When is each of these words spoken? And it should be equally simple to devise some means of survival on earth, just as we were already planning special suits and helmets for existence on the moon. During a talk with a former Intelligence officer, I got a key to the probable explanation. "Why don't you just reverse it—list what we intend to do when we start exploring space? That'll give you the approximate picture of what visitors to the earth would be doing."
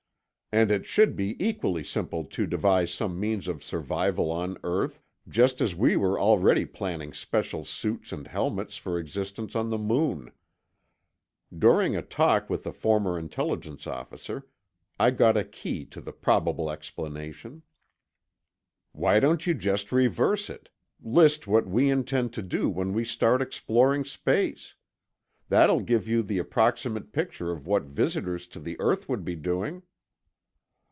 And 0.53 0.69
it 0.69 0.85
should 0.85 1.15
be 1.15 1.37
equally 1.41 1.81
simple 1.81 2.25
to 2.25 2.45
devise 2.45 2.93
some 2.93 3.17
means 3.17 3.47
of 3.47 3.63
survival 3.63 4.29
on 4.29 4.57
earth, 4.65 5.01
just 5.29 5.61
as 5.61 5.73
we 5.75 5.95
were 5.95 6.19
already 6.19 6.65
planning 6.65 7.13
special 7.13 7.63
suits 7.63 8.11
and 8.11 8.27
helmets 8.27 8.75
for 8.75 8.99
existence 8.99 9.55
on 9.55 9.69
the 9.69 9.77
moon. 9.77 10.29
During 11.57 11.95
a 11.95 12.01
talk 12.01 12.49
with 12.49 12.67
a 12.67 12.73
former 12.73 13.17
Intelligence 13.17 13.87
officer, 13.87 14.45
I 14.99 15.11
got 15.11 15.37
a 15.37 15.45
key 15.45 15.85
to 15.85 16.01
the 16.01 16.11
probable 16.11 16.69
explanation. 16.69 17.63
"Why 18.91 19.21
don't 19.21 19.47
you 19.47 19.53
just 19.53 19.93
reverse 19.93 20.49
it—list 20.49 21.47
what 21.47 21.65
we 21.65 21.89
intend 21.89 22.33
to 22.33 22.41
do 22.41 22.69
when 22.69 22.91
we 22.91 23.05
start 23.05 23.41
exploring 23.41 24.03
space? 24.03 24.75
That'll 25.47 25.79
give 25.79 26.09
you 26.09 26.21
the 26.21 26.39
approximate 26.39 27.13
picture 27.13 27.53
of 27.53 27.67
what 27.67 27.83
visitors 27.83 28.47
to 28.47 28.59
the 28.59 28.77
earth 28.81 29.07
would 29.07 29.23
be 29.23 29.37
doing." 29.37 29.83